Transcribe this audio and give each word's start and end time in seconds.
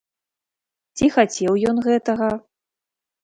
Ці 0.99 1.05
хацеў 1.17 1.53
ён 1.71 1.77
гэтага? 1.89 2.31